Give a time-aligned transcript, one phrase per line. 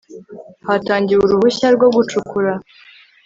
[0.67, 2.51] hatangiwe uruhushya rwo gucukura